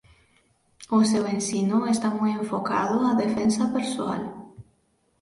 [0.97, 4.23] O seu ensino está moi enfocado á defensa persoal.